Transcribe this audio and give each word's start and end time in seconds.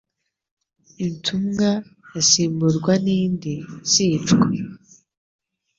Imtumwa 1.05 1.69
yasimburwa 2.13 2.93
n’indi, 3.03 3.53
zicwa. 3.91 4.37